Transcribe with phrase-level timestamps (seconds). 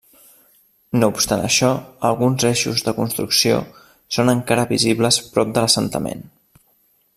[1.01, 1.69] No obstant això,
[2.09, 3.61] alguns eixos de construcció
[4.19, 6.29] són encara visibles prop de l'assentament.